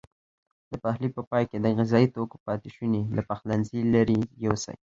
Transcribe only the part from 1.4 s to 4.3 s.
کې د غذايي توکو پاتې شونې له پخلنځي لیرې